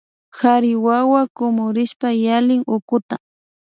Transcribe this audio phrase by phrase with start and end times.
[0.37, 3.15] Kari wawa kumurishpa yalin hutkuta